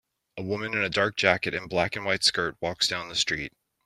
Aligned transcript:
A 0.37 0.41
woman 0.41 0.73
in 0.73 0.81
a 0.81 0.89
dark 0.89 1.15
jacket 1.15 1.53
and 1.53 1.69
black 1.69 1.95
and 1.95 2.03
white 2.03 2.23
skirt 2.23 2.57
walks 2.59 2.87
down 2.87 3.07
the 3.09 3.13
street. 3.15 3.51